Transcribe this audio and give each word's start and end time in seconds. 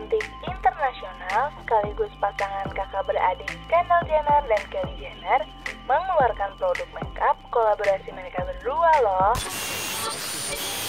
cantik 0.00 0.24
internasional 0.48 1.52
sekaligus 1.60 2.08
pasangan 2.24 2.72
kakak 2.72 3.04
beradik 3.04 3.52
Kendall 3.68 4.00
Jenner 4.08 4.40
dan 4.48 4.62
Kylie 4.72 4.96
Jenner 4.96 5.44
mengeluarkan 5.84 6.56
produk 6.56 6.88
makeup 6.96 7.36
kolaborasi 7.52 8.08
mereka 8.16 8.40
berdua 8.48 8.92
loh. 9.04 9.36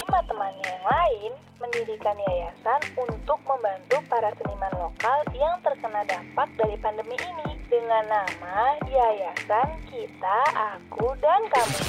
Lima 0.00 0.20
temannya 0.24 0.64
yang 0.64 0.84
lain 0.88 1.32
mendirikan 1.60 2.16
yayasan 2.24 2.80
untuk 2.96 3.36
membantu 3.44 4.00
para 4.08 4.32
seniman 4.40 4.72
lokal 4.80 5.18
yang 5.36 5.60
terkena 5.60 6.08
dampak 6.08 6.48
dari 6.56 6.80
pandemi 6.80 7.20
ini 7.20 7.60
dengan 7.68 8.08
nama 8.08 8.80
Yayasan 8.88 9.76
Kita, 9.92 10.40
Aku, 10.80 11.12
dan 11.20 11.44
Kamu. 11.52 11.80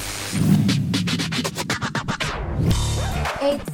Eits, 3.44 3.73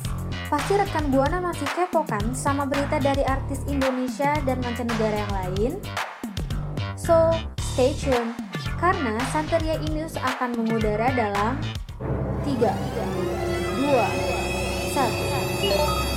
pasti 0.50 0.74
rekan 0.74 1.14
Buana 1.14 1.38
masih 1.38 1.70
kepo 1.78 2.02
kan 2.10 2.34
sama 2.34 2.66
berita 2.66 2.98
dari 2.98 3.22
artis 3.22 3.62
Indonesia 3.70 4.34
dan 4.50 4.58
mancanegara 4.66 5.22
yang 5.22 5.30
lain? 5.30 5.78
So, 6.98 7.38
stay 7.78 7.94
tune, 7.94 8.34
karena 8.82 9.14
Santeria 9.30 9.78
News 9.94 10.18
akan 10.18 10.58
mengudara 10.58 11.14
dalam 11.14 11.54
3, 12.42 12.50
2, 12.50 12.66
1. 14.98 16.10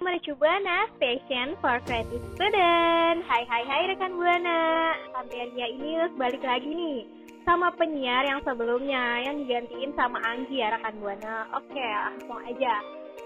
Mercu 0.00 0.32
Buana, 0.38 0.88
Passion 0.98 1.54
for 1.60 1.78
Creative 1.86 2.24
Student. 2.34 3.22
Hai 3.26 3.42
hai 3.46 3.62
hai 3.66 3.82
rekan 3.94 4.14
Buana. 4.14 4.94
Santeria 5.10 5.68
News 5.74 6.10
balik 6.18 6.42
lagi 6.42 6.66
nih 6.66 7.19
sama 7.44 7.72
penyiar 7.76 8.26
yang 8.28 8.40
sebelumnya 8.44 9.24
yang 9.24 9.40
digantiin 9.44 9.92
sama 9.96 10.20
Anggi 10.24 10.60
ya 10.60 10.74
rekan 10.74 10.96
Buana. 11.00 11.48
Oke, 11.56 11.80
langsung 11.80 12.40
aja. 12.44 12.74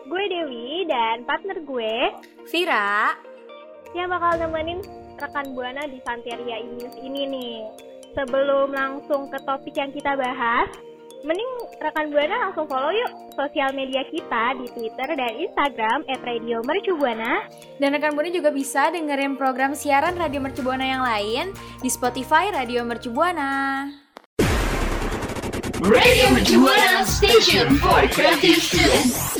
Gue 0.04 0.22
Dewi 0.28 0.84
dan 0.84 1.24
partner 1.24 1.64
gue 1.64 1.96
Vira 2.52 3.16
yang 3.96 4.10
bakal 4.10 4.36
nemenin 4.36 4.82
rekan 5.16 5.54
Buana 5.54 5.86
di 5.88 6.02
Santeria 6.02 6.60
News 6.60 6.94
ini 7.00 7.22
nih. 7.30 7.56
Sebelum 8.14 8.70
langsung 8.70 9.26
ke 9.32 9.38
topik 9.42 9.74
yang 9.74 9.90
kita 9.90 10.14
bahas, 10.14 10.70
mending 11.24 11.50
rekan 11.80 12.12
Buana 12.12 12.46
langsung 12.46 12.68
follow 12.68 12.92
yuk 12.92 13.10
sosial 13.34 13.72
media 13.72 14.04
kita 14.06 14.54
di 14.60 14.66
Twitter 14.70 15.08
dan 15.16 15.32
Instagram 15.40 16.04
@radiomercubuana. 16.06 17.48
Dan 17.80 17.96
rekan 17.96 18.12
Buana 18.12 18.30
juga 18.30 18.52
bisa 18.52 18.92
dengerin 18.92 19.40
program 19.40 19.72
siaran 19.72 20.20
Radio 20.20 20.44
Mercubuana 20.44 20.84
yang 20.84 21.02
lain 21.02 21.56
di 21.80 21.88
Spotify 21.88 22.52
Radio 22.52 22.84
Mercubuana. 22.84 24.03
Radio 25.84 26.32
Mercubuana 26.32 27.04
Station 27.04 27.76
for 27.76 28.08
Creative 28.08 28.56
Students. 28.56 29.36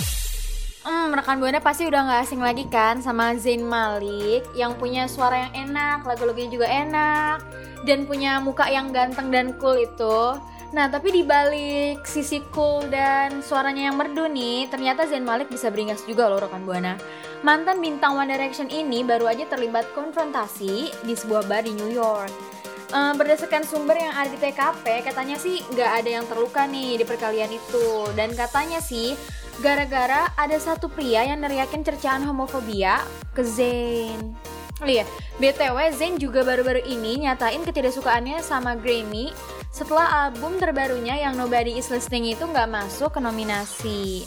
Hmm, 0.85 1.17
rekan 1.17 1.41
Buana 1.41 1.57
pasti 1.57 1.89
udah 1.89 2.05
gak 2.05 2.21
asing 2.29 2.45
lagi 2.45 2.69
kan 2.69 3.01
sama 3.01 3.33
Zain 3.41 3.65
Malik 3.65 4.45
yang 4.53 4.77
punya 4.77 5.09
suara 5.09 5.49
yang 5.49 5.73
enak, 5.73 6.05
lagu-lagunya 6.05 6.53
juga 6.53 6.69
enak, 6.69 7.41
dan 7.89 8.05
punya 8.05 8.45
muka 8.45 8.69
yang 8.69 8.93
ganteng 8.93 9.33
dan 9.33 9.57
cool 9.57 9.81
itu. 9.89 10.37
Nah, 10.77 10.93
tapi 10.93 11.17
di 11.17 11.25
balik 11.25 12.05
sisi 12.05 12.45
cool 12.53 12.93
dan 12.93 13.41
suaranya 13.41 13.89
yang 13.89 13.97
merdu 13.97 14.29
nih, 14.29 14.69
ternyata 14.69 15.09
Zain 15.09 15.25
Malik 15.25 15.49
bisa 15.49 15.73
beringas 15.73 16.05
juga 16.05 16.29
loh 16.29 16.45
rekan 16.45 16.69
Buana. 16.69 17.01
Mantan 17.41 17.81
bintang 17.81 18.21
One 18.21 18.29
Direction 18.29 18.69
ini 18.69 19.01
baru 19.01 19.33
aja 19.33 19.49
terlibat 19.49 19.89
konfrontasi 19.97 20.93
di 21.09 21.15
sebuah 21.17 21.49
bar 21.49 21.65
di 21.65 21.73
New 21.73 21.89
York. 21.89 22.54
Eh, 22.95 23.15
berdasarkan 23.19 23.67
sumber 23.67 23.99
yang 23.99 24.15
ada 24.15 24.31
di 24.31 24.39
TKP, 24.39 25.03
katanya 25.03 25.35
sih 25.35 25.59
nggak 25.67 25.91
ada 25.99 26.11
yang 26.15 26.25
terluka 26.31 26.63
nih 26.63 26.95
di 26.95 27.03
perkalian 27.03 27.51
itu. 27.51 28.07
Dan 28.15 28.31
katanya 28.39 28.79
sih, 28.79 29.19
gara-gara 29.59 30.31
ada 30.39 30.55
satu 30.63 30.87
pria 30.87 31.27
yang 31.27 31.43
neriakin 31.43 31.83
cercaan 31.83 32.23
homofobia 32.23 33.03
ke 33.35 33.43
Zayn. 33.43 34.39
Lihat, 34.87 35.11
BTW 35.43 35.91
Zayn 35.91 36.23
juga 36.23 36.47
baru-baru 36.47 36.87
ini 36.87 37.27
nyatain 37.27 37.67
ketidaksukaannya 37.67 38.39
sama 38.47 38.79
Grammy 38.79 39.35
setelah 39.75 40.31
album 40.31 40.63
terbarunya 40.63 41.19
yang 41.19 41.35
Nobody 41.35 41.75
Is 41.75 41.91
Listening 41.91 42.31
itu 42.31 42.47
nggak 42.47 42.71
masuk 42.71 43.19
ke 43.19 43.19
nominasi. 43.19 44.23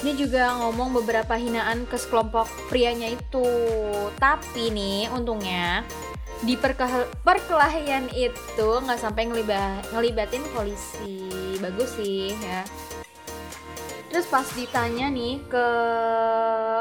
Dia 0.00 0.16
juga 0.16 0.56
ngomong 0.56 1.04
beberapa 1.04 1.36
hinaan 1.36 1.84
ke 1.84 2.00
sekelompok 2.00 2.48
prianya 2.72 3.12
itu. 3.12 3.44
Tapi 4.16 4.72
nih, 4.72 5.12
untungnya 5.12 5.84
di 6.46 6.54
perke- 6.54 7.10
perkelahian 7.26 8.06
itu 8.14 8.68
nggak 8.86 9.02
sampai 9.02 9.26
ngeliba- 9.26 9.82
ngelibatin 9.90 10.46
polisi. 10.54 11.58
Bagus 11.58 11.98
sih 11.98 12.30
ya. 12.38 12.62
Terus 14.06 14.30
pas 14.30 14.46
ditanya 14.54 15.10
nih 15.10 15.42
ke 15.50 15.66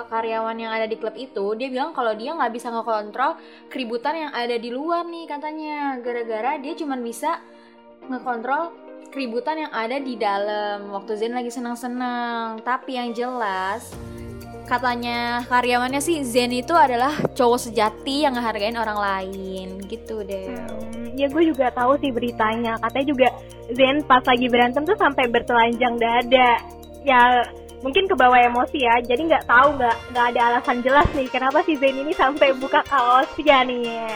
karyawan 0.07 0.55
yang 0.55 0.71
ada 0.71 0.85
di 0.85 0.95
klub 0.95 1.17
itu, 1.17 1.57
dia 1.57 1.67
bilang 1.73 1.91
kalau 1.91 2.13
dia 2.13 2.37
nggak 2.37 2.53
bisa 2.53 2.69
ngekontrol 2.69 3.41
keributan 3.67 4.29
yang 4.29 4.31
ada 4.31 4.55
di 4.55 4.69
luar 4.69 5.03
nih 5.09 5.25
katanya. 5.25 5.97
Gara-gara 5.99 6.61
dia 6.61 6.77
cuma 6.77 6.95
bisa 7.01 7.41
ngekontrol 8.05 8.71
keributan 9.09 9.67
yang 9.67 9.73
ada 9.73 9.97
di 9.97 10.13
dalam 10.15 10.93
waktu 10.93 11.17
Zen 11.17 11.33
lagi 11.33 11.49
senang-senang. 11.49 12.61
Tapi 12.61 13.01
yang 13.01 13.11
jelas 13.11 13.89
katanya 14.65 15.45
karyawannya 15.45 16.01
sih 16.01 16.25
Zen 16.25 16.51
itu 16.51 16.73
adalah 16.73 17.13
cowok 17.31 17.69
sejati 17.69 18.25
yang 18.25 18.33
ngehargain 18.35 18.75
orang 18.75 18.97
lain 18.97 19.67
gitu 19.85 20.25
deh. 20.25 20.49
Hmm, 20.57 21.13
ya 21.13 21.29
gue 21.29 21.43
juga 21.45 21.69
tahu 21.71 21.95
sih 22.01 22.09
beritanya. 22.09 22.75
Katanya 22.81 23.05
juga 23.05 23.27
Zen 23.71 24.01
pas 24.03 24.25
lagi 24.25 24.49
berantem 24.49 24.83
tuh 24.83 24.97
sampai 24.97 25.29
bertelanjang 25.29 25.95
dada. 25.95 26.49
Ya 27.05 27.21
mungkin 27.85 28.09
kebawa 28.09 28.41
emosi 28.41 28.81
ya. 28.81 28.97
Jadi 28.99 29.29
nggak 29.29 29.45
tahu 29.45 29.77
nggak 29.77 29.95
nggak 30.11 30.25
ada 30.33 30.41
alasan 30.51 30.81
jelas 30.81 31.07
nih 31.13 31.29
kenapa 31.29 31.61
si 31.61 31.77
Zen 31.77 32.01
ini 32.01 32.11
sampai 32.11 32.57
buka 32.57 32.81
kaosnya 32.89 33.61
nih. 33.63 34.09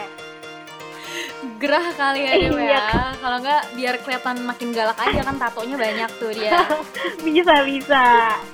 Gerah 1.58 1.90
kali 1.96 2.20
ya 2.22 2.34
Dew 2.38 2.54
Iya. 2.54 2.70
ya. 2.78 2.84
Kalau 3.18 3.38
nggak 3.40 3.62
biar 3.74 3.94
kelihatan 4.02 4.36
makin 4.46 4.68
galak 4.70 4.98
aja 5.00 5.20
kan 5.22 5.36
tatonya 5.38 5.76
banyak 5.78 6.10
tuh 6.18 6.30
dia. 6.30 6.58
bisa 7.26 7.54
bisa 7.66 8.04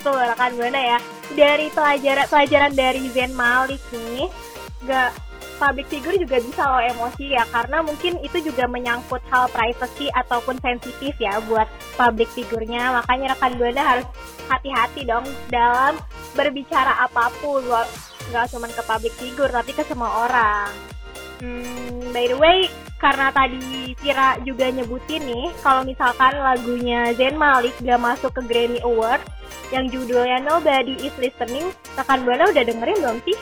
tuh 0.00 0.16
rekan 0.16 0.52
buana 0.56 0.80
ya 0.96 0.98
dari 1.34 1.66
pelajaran 1.75 2.26
pelajaran 2.31 2.72
dari 2.76 3.03
Zen 3.10 3.34
Malik 3.34 3.82
nih 3.91 4.31
nggak 4.87 5.10
public 5.56 5.88
figure 5.88 6.16
juga 6.20 6.37
bisa 6.38 6.62
loh 6.69 6.82
emosi 6.84 7.32
ya 7.32 7.44
karena 7.48 7.81
mungkin 7.81 8.20
itu 8.20 8.38
juga 8.44 8.69
menyangkut 8.69 9.25
hal 9.32 9.48
privacy 9.48 10.12
ataupun 10.12 10.60
sensitif 10.60 11.16
ya 11.16 11.41
buat 11.48 11.66
public 11.97 12.28
figurnya 12.36 12.92
makanya 13.03 13.32
rekan 13.32 13.56
buana 13.56 13.82
harus 13.82 14.06
hati-hati 14.53 15.09
dong 15.09 15.25
dalam 15.48 15.97
berbicara 16.36 17.09
apa 17.09 17.32
pun 17.41 17.65
nggak 18.31 18.47
cuma 18.53 18.69
ke 18.69 18.82
public 18.84 19.15
figure 19.16 19.50
tapi 19.50 19.70
ke 19.72 19.82
semua 19.86 20.28
orang. 20.28 20.70
Hmm, 21.36 22.10
by 22.16 22.26
the 22.32 22.36
way, 22.36 22.66
karena 22.96 23.28
tadi 23.28 23.92
Vira 24.00 24.40
juga 24.44 24.72
nyebutin 24.72 25.22
nih, 25.24 25.52
kalau 25.60 25.84
misalkan 25.84 26.32
lagunya 26.40 27.12
Zayn 27.12 27.36
Malik 27.36 27.76
gak 27.84 28.00
masuk 28.00 28.32
ke 28.32 28.42
Grammy 28.48 28.80
Award 28.80 29.20
yang 29.68 29.90
judulnya 29.92 30.40
Nobody 30.40 30.96
Is 31.04 31.12
Listening, 31.20 31.68
rekan 31.98 32.24
Buana 32.24 32.48
udah 32.48 32.64
dengerin 32.64 32.98
belum 33.04 33.18
sih? 33.28 33.38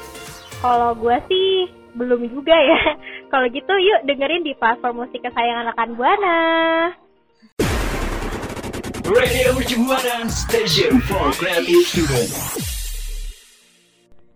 Kalau 0.58 0.96
gue 0.98 1.16
sih 1.30 1.70
belum 1.94 2.26
juga 2.34 2.54
ya. 2.54 2.80
Kalau 3.32 3.46
gitu 3.50 3.72
yuk 3.78 4.00
dengerin 4.10 4.42
di 4.42 4.52
platform 4.58 5.06
musik 5.06 5.22
kesayangan 5.22 5.70
rekan 5.70 5.90
Buana. 5.94 6.38
Radio 9.04 9.60
Station 10.32 10.96
for 11.04 11.28
Creative 11.36 11.84
Students. 11.84 12.73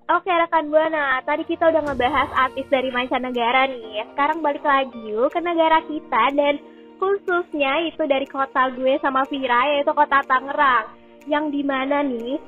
Oke 0.08 0.32
rekan 0.32 0.72
Buana, 0.72 1.20
tadi 1.20 1.44
kita 1.44 1.68
udah 1.68 1.84
ngebahas 1.84 2.32
artis 2.32 2.64
dari 2.72 2.88
mancanegara 2.88 3.68
nih. 3.68 4.08
Sekarang 4.08 4.40
balik 4.40 4.64
lagi 4.64 4.96
yuk 5.04 5.28
ke 5.28 5.36
negara 5.36 5.84
kita 5.84 6.32
dan 6.32 6.56
khususnya 6.96 7.84
itu 7.84 8.08
dari 8.08 8.24
kota 8.24 8.72
gue 8.72 8.96
sama 9.04 9.28
Vira 9.28 9.68
yaitu 9.68 9.92
kota 9.92 10.24
Tangerang. 10.24 10.96
Yang 11.28 11.44
di 11.52 11.60
mana 11.60 12.00
nih 12.00 12.40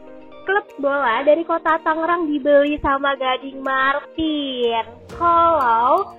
klub 0.48 0.66
bola 0.80 1.20
dari 1.20 1.44
kota 1.44 1.76
Tangerang 1.84 2.32
dibeli 2.32 2.80
sama 2.80 3.12
Gading 3.20 3.60
Martin. 3.60 4.84
Kalau 5.20 6.16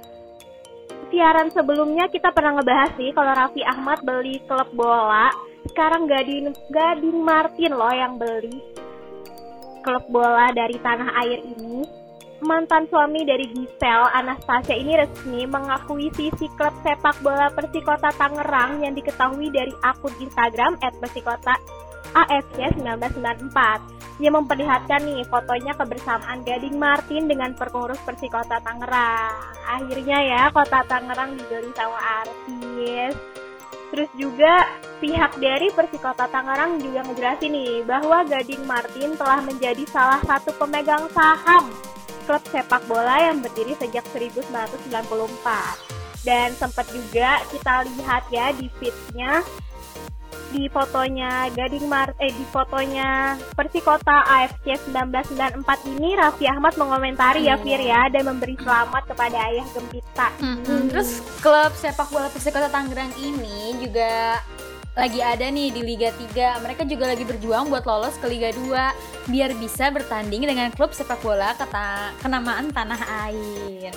siaran 1.09 1.49
sebelumnya 1.49 2.05
kita 2.13 2.29
pernah 2.38 2.61
ngebahas 2.61 2.93
sih 3.01 3.09
kalau 3.17 3.33
Raffi 3.33 3.65
Ahmad 3.65 4.05
beli 4.05 4.38
klub 4.45 4.69
bola. 4.77 5.33
Sekarang 5.65 6.05
Gading 6.05 6.53
Gading 6.69 7.17
Martin 7.25 7.73
loh 7.73 7.89
yang 7.89 8.21
beli 8.21 8.70
klub 9.81 10.05
bola 10.09 10.53
dari 10.53 10.77
tanah 10.79 11.09
air 11.25 11.41
ini, 11.41 11.85
mantan 12.41 12.89
suami 12.89 13.21
dari 13.21 13.49
Giselle 13.53 14.09
Anastasia 14.17 14.73
ini 14.73 14.97
resmi 14.97 15.45
mengakui 15.45 16.09
sisi 16.17 16.49
klub 16.57 16.73
sepak 16.81 17.17
bola 17.21 17.53
Persikota 17.53 18.09
Tangerang 18.17 18.81
yang 18.81 18.97
diketahui 18.97 19.53
dari 19.53 19.73
akun 19.85 20.13
Instagram 20.17 20.77
@persikota 20.81 21.57
AFC 22.11 22.81
1994 22.81 24.19
yang 24.21 24.37
memperlihatkan 24.37 25.01
nih 25.01 25.25
fotonya 25.25 25.73
kebersamaan 25.73 26.45
Gading 26.45 26.77
Martin 26.77 27.25
dengan 27.25 27.57
pengurus 27.57 27.97
Persikota 28.05 28.61
Tangerang. 28.61 29.55
Akhirnya 29.65 30.17
ya 30.21 30.41
kota 30.53 30.85
Tangerang 30.85 31.37
dibeli 31.39 31.71
sama 31.73 32.25
artis. 32.25 33.30
Terus 33.91 34.07
juga 34.15 34.71
pihak 35.03 35.35
dari 35.43 35.67
Persikota 35.75 36.25
Tangerang 36.31 36.79
juga 36.79 37.03
ngejelasin 37.03 37.51
nih 37.51 37.83
bahwa 37.83 38.23
Gading 38.23 38.63
Martin 38.63 39.19
telah 39.19 39.43
menjadi 39.43 39.83
salah 39.91 40.23
satu 40.23 40.55
pemegang 40.55 41.11
saham 41.11 41.67
klub 42.23 42.43
sepak 42.47 42.79
bola 42.88 43.19
yang 43.19 43.43
berdiri 43.43 43.75
sejak 43.75 44.07
1994. 44.15 44.88
Dan 46.21 46.53
sempat 46.53 46.85
juga 46.93 47.41
kita 47.49 47.83
lihat 47.91 48.23
ya 48.31 48.53
di 48.55 48.69
feed-nya 48.79 49.41
di 50.51 50.68
fotonya 50.68 51.48
Gading 51.50 51.88
Mart 51.88 52.13
eh 52.19 52.30
di 52.30 52.45
fotonya 52.48 53.39
Persikota 53.56 54.27
AFC 54.27 54.75
1994 54.92 55.92
ini 55.95 56.13
Raffi 56.13 56.45
Ahmad 56.45 56.75
mengomentari 56.75 57.48
ya 57.48 57.56
Iya. 57.56 57.63
Fir 57.63 57.81
ya 57.81 58.01
dan 58.07 58.24
memberi 58.25 58.56
selamat 58.56 59.03
kepada 59.07 59.38
ayah 59.48 59.68
Gempita. 59.71 60.27
Mm-mm. 60.39 60.88
Terus 60.88 61.09
klub 61.39 61.71
sepak 61.74 62.07
bola 62.07 62.27
Persikota 62.27 62.68
Tangerang 62.68 63.12
ini 63.18 63.75
juga 63.80 64.39
lagi 64.91 65.23
ada 65.23 65.47
nih 65.47 65.71
di 65.71 65.81
Liga 65.88 66.11
3. 66.11 66.59
Mereka 66.67 66.83
juga 66.83 67.15
lagi 67.15 67.23
berjuang 67.23 67.71
buat 67.71 67.88
lolos 67.88 68.19
ke 68.19 68.27
Liga 68.27 68.51
2 68.51 69.31
biar 69.31 69.55
bisa 69.55 69.88
bertanding 69.88 70.43
dengan 70.43 70.67
klub 70.75 70.91
sepak 70.91 71.23
bola 71.23 71.55
keta- 71.55 72.11
kenamaan 72.19 72.75
tanah 72.75 72.99
air. 73.31 73.95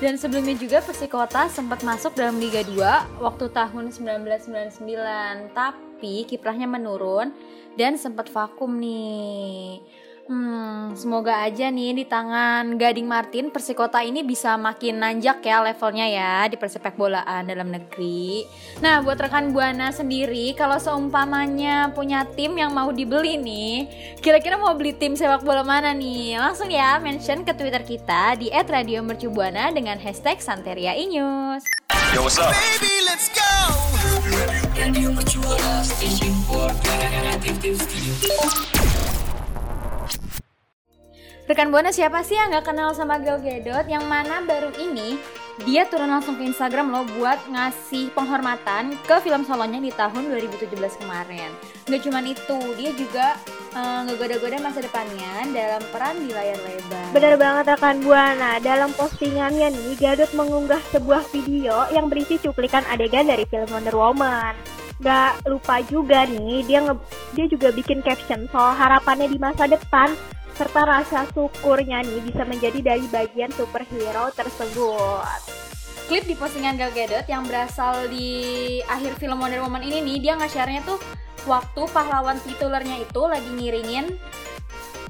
Dan 0.00 0.18
sebelumnya 0.18 0.58
juga 0.58 0.82
Persikota 0.82 1.46
sempat 1.52 1.84
masuk 1.84 2.16
dalam 2.16 2.40
Liga 2.40 2.64
2 2.64 3.20
waktu 3.22 3.52
tahun 3.52 3.92
1999, 3.92 5.52
tapi 5.52 6.24
kiprahnya 6.26 6.66
menurun 6.66 7.30
dan 7.76 8.00
sempat 8.00 8.32
vakum 8.32 8.80
nih. 8.80 9.84
Hmm, 10.22 10.94
semoga 10.94 11.42
aja 11.42 11.66
nih 11.66 11.98
di 11.98 12.04
tangan 12.06 12.78
Gading 12.78 13.10
Martin 13.10 13.50
Persikota 13.50 14.06
ini 14.06 14.22
bisa 14.22 14.54
makin 14.54 15.02
nanjak 15.02 15.42
ya 15.42 15.66
levelnya 15.66 16.06
ya 16.06 16.46
di 16.46 16.54
persepak 16.54 16.94
bolaan 16.94 17.50
dalam 17.50 17.74
negeri. 17.74 18.46
Nah, 18.78 19.02
buat 19.02 19.18
rekan 19.18 19.50
Buana 19.50 19.90
sendiri 19.90 20.54
kalau 20.54 20.78
seumpamanya 20.78 21.90
punya 21.90 22.22
tim 22.38 22.54
yang 22.54 22.70
mau 22.70 22.94
dibeli 22.94 23.34
nih, 23.34 23.90
kira-kira 24.22 24.54
mau 24.54 24.78
beli 24.78 24.94
tim 24.94 25.18
sepak 25.18 25.42
bola 25.42 25.66
mana 25.66 25.90
nih? 25.90 26.38
Langsung 26.38 26.70
ya 26.70 27.02
mention 27.02 27.42
ke 27.42 27.50
Twitter 27.58 27.82
kita 27.82 28.38
di 28.38 28.46
@radiomercubuana 28.54 29.74
dengan 29.74 29.98
hashtag 29.98 30.38
Santeria 30.38 30.94
Inews. 30.94 31.66
Yo, 32.14 32.22
what's 32.22 32.38
up? 32.38 32.54
Rekan 41.52 41.68
Buana 41.68 41.92
siapa 41.92 42.24
sih 42.24 42.32
yang 42.32 42.48
nggak 42.48 42.72
kenal 42.72 42.96
sama 42.96 43.20
Gal 43.20 43.36
Gadot 43.44 43.84
yang 43.84 44.08
mana 44.08 44.40
baru 44.40 44.72
ini 44.80 45.20
dia 45.68 45.84
turun 45.84 46.08
langsung 46.08 46.40
ke 46.40 46.48
Instagram 46.48 46.88
loh 46.88 47.04
buat 47.12 47.36
ngasih 47.44 48.08
penghormatan 48.16 48.96
ke 49.04 49.20
film 49.20 49.44
solonya 49.44 49.76
di 49.76 49.92
tahun 49.92 50.32
2017 50.32 50.72
kemarin. 51.04 51.52
Nggak 51.84 52.08
cuman 52.08 52.24
itu, 52.24 52.58
dia 52.80 52.90
juga 52.96 53.36
eh, 53.76 54.00
ngegoda-goda 54.08 54.64
masa 54.64 54.80
depannya 54.80 55.44
dalam 55.52 55.84
peran 55.92 56.24
di 56.24 56.32
layar 56.32 56.56
lebar. 56.56 57.12
Bener 57.12 57.34
banget 57.36 57.64
rekan 57.68 58.00
Buana, 58.00 58.56
dalam 58.56 58.88
postingannya 58.96 59.76
nih 59.76 60.00
Gadot 60.00 60.32
mengunggah 60.32 60.80
sebuah 60.88 61.28
video 61.36 61.84
yang 61.92 62.08
berisi 62.08 62.40
cuplikan 62.40 62.80
adegan 62.88 63.28
dari 63.28 63.44
film 63.44 63.68
Wonder 63.68 63.92
Woman. 63.92 64.56
Gak 65.04 65.44
lupa 65.44 65.84
juga 65.84 66.24
nih, 66.24 66.64
dia 66.64 66.80
nge- 66.80 67.04
dia 67.36 67.44
juga 67.44 67.68
bikin 67.76 68.00
caption 68.00 68.48
soal 68.48 68.72
harapannya 68.72 69.28
di 69.28 69.36
masa 69.36 69.68
depan 69.68 70.16
serta 70.62 70.86
rasa 70.86 71.26
syukurnya 71.34 72.06
nih 72.06 72.22
bisa 72.22 72.46
menjadi 72.46 72.94
dari 72.94 73.02
bagian 73.10 73.50
superhero 73.50 74.30
tersebut. 74.30 75.42
Klip 76.06 76.22
di 76.22 76.38
postingan 76.38 76.78
Gal 76.78 76.94
Gadot 76.94 77.26
yang 77.26 77.42
berasal 77.50 78.06
di 78.06 78.78
akhir 78.86 79.18
film 79.18 79.42
Wonder 79.42 79.58
Woman 79.58 79.82
ini 79.82 79.98
nih, 79.98 80.18
dia 80.22 80.38
nge-share-nya 80.38 80.86
tuh 80.86 81.02
waktu 81.50 81.82
pahlawan 81.90 82.38
titulernya 82.46 83.02
itu 83.02 83.22
lagi 83.26 83.50
ngiringin 83.50 84.14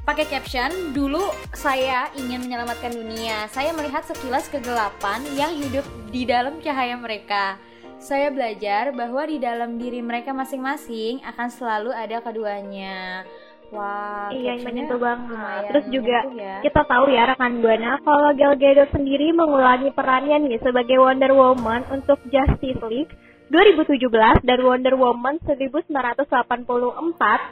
pakai 0.09 0.25
caption 0.25 0.97
dulu 0.97 1.21
saya 1.53 2.09
ingin 2.17 2.49
menyelamatkan 2.49 2.97
dunia. 2.97 3.45
Saya 3.53 3.77
melihat 3.77 4.09
sekilas 4.09 4.49
kegelapan 4.49 5.21
yang 5.37 5.53
hidup 5.53 5.85
di 6.09 6.25
dalam 6.25 6.65
cahaya 6.65 6.97
mereka. 6.97 7.61
Saya 8.01 8.33
belajar 8.33 8.97
bahwa 8.97 9.29
di 9.29 9.37
dalam 9.37 9.77
diri 9.77 10.01
mereka 10.01 10.33
masing-masing 10.33 11.21
akan 11.29 11.49
selalu 11.53 11.93
ada 11.93 12.25
keduanya 12.25 13.29
wah 13.73 14.29
Iya, 14.29 14.61
menyentuh 14.63 15.01
banget. 15.01 15.33
lumayan 15.33 15.65
Terus 15.73 15.87
juga 15.89 16.19
ya. 16.37 16.61
kita 16.61 16.83
tahu 16.85 17.05
ya 17.09 17.23
rekan 17.33 17.59
Buana 17.59 17.99
kalau 18.05 18.31
Gal 18.37 18.55
Gadot 18.57 18.89
sendiri 18.93 19.33
mengulangi 19.33 19.91
perannya 19.91 20.37
nih 20.45 20.61
sebagai 20.61 21.01
Wonder 21.01 21.33
Woman 21.33 21.89
untuk 21.91 22.21
Justice 22.29 22.83
League 22.87 23.13
2017 23.49 24.45
dan 24.45 24.59
Wonder 24.65 24.97
Woman 24.97 25.41
1984 25.45 25.89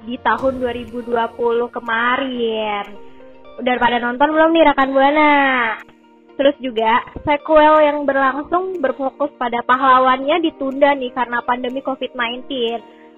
di 0.04 0.16
tahun 0.16 0.52
2020 0.56 1.12
kemarin. 1.68 2.84
Udah 3.60 3.74
pada 3.76 3.96
nonton 4.00 4.28
belum 4.32 4.50
nih 4.52 4.64
rekan 4.72 4.90
Buana? 4.92 5.32
Terus 6.40 6.56
juga 6.56 7.04
sequel 7.20 7.84
yang 7.84 8.08
berlangsung 8.08 8.80
berfokus 8.80 9.28
pada 9.36 9.60
pahlawannya 9.60 10.40
ditunda 10.40 10.96
nih 10.96 11.12
karena 11.12 11.44
pandemi 11.44 11.84
COVID-19. 11.84 12.48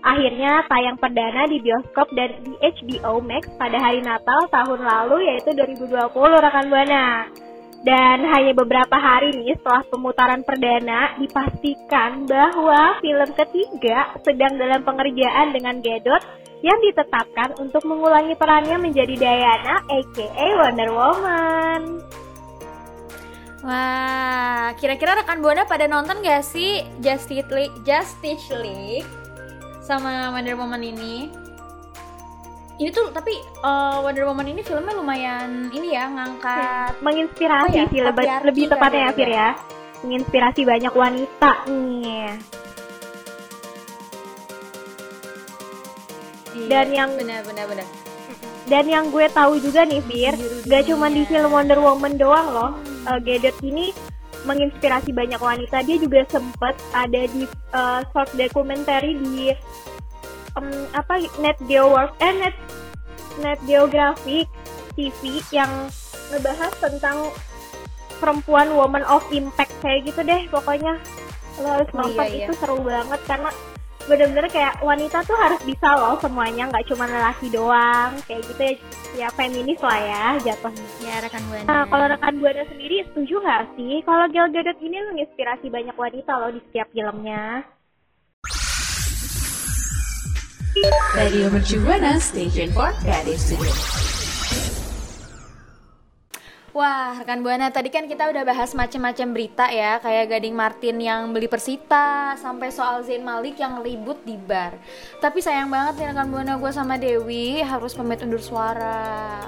Akhirnya 0.02 0.66
tayang 0.66 0.99
perdana 0.99 1.46
di 1.46 1.62
bioskop 1.62 2.10
dan 2.19 2.34
di 2.43 2.58
HBO 2.58 3.22
Max 3.22 3.46
pada 3.54 3.78
hari 3.78 4.02
Natal 4.02 4.50
tahun 4.50 4.82
lalu 4.82 5.31
yaitu 5.31 5.54
2020 5.54 6.10
rekan 6.43 6.66
Buana. 6.66 7.31
Dan 7.82 8.26
hanya 8.26 8.54
beberapa 8.54 8.94
hari 8.99 9.31
nih 9.31 9.58
setelah 9.58 9.82
pemutaran 9.87 10.43
perdana 10.43 11.14
dipastikan 11.19 12.26
bahwa 12.26 12.99
film 12.99 13.31
ketiga 13.34 14.19
sedang 14.26 14.58
dalam 14.58 14.82
pengerjaan 14.82 15.54
dengan 15.54 15.78
Gadot 15.82 16.22
yang 16.62 16.78
ditetapkan 16.82 17.58
untuk 17.58 17.82
mengulangi 17.87 18.38
perannya 18.38 18.78
menjadi 18.78 19.14
Diana 19.19 19.82
aka 19.87 20.46
Wonder 20.62 20.90
Woman. 20.94 21.82
Wah, 23.62 24.75
kira-kira 24.78 25.14
rekan 25.14 25.38
Buana 25.38 25.62
pada 25.62 25.87
nonton 25.87 26.22
gak 26.26 26.43
sih 26.43 26.82
Justice 26.99 27.50
League, 27.54 27.75
Justice 27.87 28.50
League 28.58 29.21
sama 29.82 30.31
Wonder 30.31 30.55
Woman 30.55 30.81
ini? 30.81 31.26
Ini 32.75 32.88
tuh 32.90 33.11
tapi 33.11 33.34
eh, 33.38 33.96
Wonder 34.00 34.25
Woman 34.25 34.49
ini 34.49 34.61
filmnya 34.61 34.93
lumayan 34.93 35.70
ini 35.70 35.93
ya 35.93 36.08
ngangkat 36.08 36.99
menginspirasi 36.99 37.69
Oh 37.69 37.76
ya, 37.76 37.84
sih 37.87 38.00
lebih, 38.00 38.26
lebih 38.43 38.64
kan 38.67 38.73
tepatnya 38.73 38.99
ya, 38.99 39.05
ya 39.05 39.12
Fir 39.12 39.31
ya. 39.31 39.49
Menginspirasi 40.02 40.61
banyak 40.64 40.93
wanita 40.93 41.52
nih. 41.69 42.26
Dan 46.62 46.87
Iya, 46.87 46.96
yang- 46.96 47.14
benar-benar 47.14 47.64
benar. 47.67 47.87
dan 48.62 48.85
yang 48.87 49.05
gue 49.08 49.26
tahu 49.28 49.58
juga 49.58 49.82
nih 49.82 50.00
Fir 50.00 50.35
gak 50.64 50.87
cuma 50.87 51.06
di 51.06 51.23
film 51.25 51.50
Wonder 51.50 51.78
Woman 51.78 52.14
doang 52.14 52.47
loh. 52.49 52.71
Eh, 53.04 53.18
Gadot 53.21 53.56
ini 53.62 53.90
menginspirasi 54.42 55.11
banyak 55.11 55.38
wanita 55.38 55.82
dia 55.82 55.96
juga 55.96 56.26
sempet 56.28 56.75
ada 56.92 57.22
di 57.28 57.46
eh, 57.49 58.00
short 58.11 58.30
documentary 58.34 59.14
di 59.16 59.54
em, 60.54 60.66
apa 60.92 61.22
Net 61.38 61.58
Geo 61.64 61.90
World 61.90 62.12
eh 62.18 62.32
Net 62.37 62.56
Net 63.40 63.61
Geographic 63.64 64.46
TV 64.92 65.40
yang 65.50 65.70
ngebahas 66.30 66.72
tentang 66.80 67.32
perempuan 68.20 68.70
woman 68.72 69.02
of 69.08 69.25
impact 69.32 69.72
kayak 69.82 70.06
gitu 70.06 70.22
deh 70.22 70.46
pokoknya 70.49 71.00
lo 71.61 71.68
harus 71.68 71.88
Oh, 71.92 72.06
nonton 72.06 72.25
iya, 72.25 72.32
iya. 72.32 72.46
itu 72.49 72.52
seru 72.56 72.78
banget 72.80 73.20
karena 73.28 73.50
bener-bener 74.11 74.47
kayak 74.50 74.82
wanita 74.82 75.23
tuh 75.23 75.38
harus 75.38 75.61
bisa 75.62 75.88
loh 75.94 76.18
semuanya 76.18 76.66
nggak 76.66 76.87
cuma 76.90 77.06
lelaki 77.06 77.47
doang 77.54 78.11
kayak 78.26 78.42
gitu 78.50 78.62
ya 78.62 78.75
ya 79.12 79.28
feminis 79.37 79.78
lah 79.78 80.00
ya 80.00 80.26
jatuhnya 80.42 80.87
Ya 81.02 81.18
rekan 81.18 81.42
Buana. 81.50 81.66
Nah, 81.66 81.82
kalau 81.90 82.06
rekan 82.09 82.35
Buana 82.38 82.62
sendiri 82.71 83.04
setuju 83.11 83.35
nggak 83.42 83.62
sih 83.76 83.94
kalau 84.06 84.25
Gal 84.30 84.49
Gadot 84.54 84.78
ini 84.80 84.99
menginspirasi 85.12 85.66
banyak 85.68 85.97
wanita 85.99 86.32
loh 86.38 86.50
di 86.54 86.61
setiap 86.71 86.88
filmnya? 86.94 87.66
Radio 91.12 91.52
Mercu 91.52 91.76
Buana 91.85 92.16
Station 92.16 92.73
for 92.73 92.88
Creative 93.04 93.37
Studio. 93.37 94.22
Wah, 96.73 97.21
rekan 97.21 97.45
Buana, 97.45 97.69
tadi 97.69 97.93
kan 97.93 98.09
kita 98.09 98.33
udah 98.33 98.49
bahas 98.49 98.73
macam-macam 98.73 99.29
berita 99.37 99.69
ya, 99.69 100.00
kayak 100.00 100.33
Gading 100.33 100.57
Martin 100.57 100.97
yang 101.05 101.29
beli 101.29 101.45
Persita, 101.45 102.33
sampai 102.41 102.73
soal 102.73 103.05
Zain 103.05 103.21
Malik 103.21 103.61
yang 103.61 103.85
ribut 103.85 104.17
di 104.25 104.41
bar. 104.41 104.73
Tapi 105.21 105.45
sayang 105.45 105.69
banget 105.69 106.00
nih 106.00 106.07
rekan 106.17 106.33
Buana, 106.33 106.57
gue 106.57 106.73
sama 106.73 106.97
Dewi 106.97 107.61
harus 107.61 107.93
pamit 107.93 108.25
undur 108.25 108.41
suara. 108.41 109.45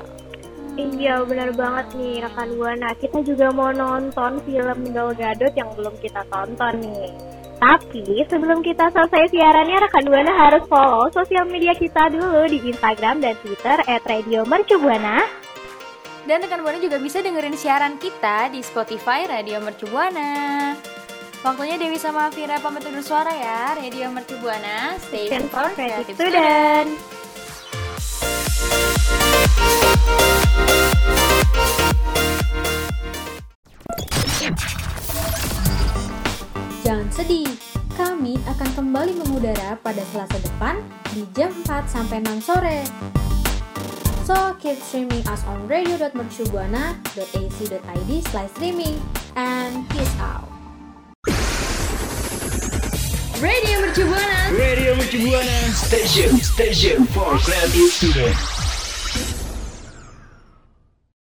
Iya 0.76 1.24
benar 1.24 1.56
banget 1.56 1.96
nih 1.96 2.28
rekan 2.28 2.60
Buana. 2.60 2.92
Kita 2.92 3.24
juga 3.24 3.48
mau 3.56 3.72
nonton 3.72 4.44
film 4.44 4.78
Gal 4.92 5.16
Gadot 5.16 5.54
yang 5.56 5.72
belum 5.80 5.96
kita 6.04 6.28
tonton 6.28 6.76
nih. 6.76 7.08
Tapi 7.56 8.20
sebelum 8.28 8.60
kita 8.60 8.92
selesai 8.92 9.32
siarannya 9.32 9.80
rekan 9.80 10.12
Buana 10.12 10.32
harus 10.44 10.68
follow 10.68 11.08
sosial 11.08 11.48
media 11.48 11.72
kita 11.72 12.12
dulu 12.12 12.44
di 12.52 12.60
Instagram 12.68 13.24
dan 13.24 13.32
Twitter 13.40 13.80
@radiomercubuana. 13.80 15.43
Dan 16.24 16.40
rekan 16.40 16.64
Buana 16.64 16.80
juga 16.80 16.96
bisa 16.96 17.20
dengerin 17.20 17.52
siaran 17.52 18.00
kita 18.00 18.48
di 18.48 18.64
Spotify 18.64 19.28
Radio 19.28 19.60
Mercu 19.60 19.84
Buana. 19.92 20.72
Waktunya 21.44 21.76
Dewi 21.76 22.00
sama 22.00 22.32
Vira 22.32 22.56
pamit 22.64 22.80
undur 22.88 23.04
suara 23.04 23.28
ya. 23.28 23.76
Radio 23.76 24.08
Mercu 24.08 24.40
Buana, 24.40 24.96
Station 25.04 25.44
for 25.52 25.68
Creative 25.76 26.16
Student. 26.16 26.88
Jangan 36.80 37.08
sedih, 37.12 37.52
kami 38.00 38.40
akan 38.48 38.68
kembali 38.72 39.12
mengudara 39.20 39.76
pada 39.84 40.00
Selasa 40.08 40.40
depan 40.40 40.80
di 41.12 41.28
jam 41.36 41.52
4 41.68 41.84
sampai 41.84 42.24
6 42.24 42.48
sore. 42.48 42.80
So, 44.24 44.56
keep 44.58 44.78
streaming 44.78 45.26
us 45.28 45.44
on 45.44 45.68
radio.mercubuana.ac.id 45.68 48.22
slash 48.22 48.50
streaming 48.52 49.02
and 49.36 49.86
peace 49.90 50.16
out. 50.18 50.48
Radio 53.42 53.80
Mercu 53.84 54.06
Buana. 54.08 54.58
Radio 54.58 54.94
Mercubuana 54.94 55.72
Station 55.74 56.38
Station 56.38 57.04
for 57.04 57.36
Creative 57.36 57.90
Student 57.90 58.53